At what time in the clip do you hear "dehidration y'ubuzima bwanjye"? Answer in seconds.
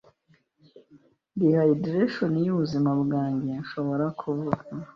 1.39-3.51